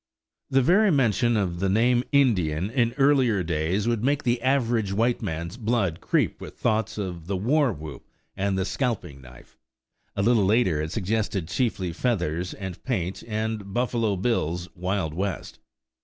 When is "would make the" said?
3.87-4.41